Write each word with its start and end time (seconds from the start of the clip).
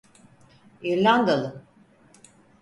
İrlandalı… 0.83 1.63